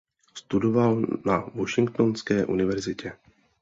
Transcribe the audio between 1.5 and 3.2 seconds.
Washingtonské univerzitě.